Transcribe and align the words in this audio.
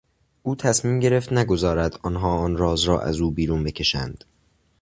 او 0.43 0.55
تصمیم 0.55 0.99
گرفت 0.99 1.33
نگذارد 1.33 1.99
آنها 2.03 2.37
آن 2.37 2.57
راز 2.57 2.83
را 2.83 3.01
از 3.01 3.19
او 3.21 3.31
بیرون 3.31 3.63
بکشند. 3.63 4.23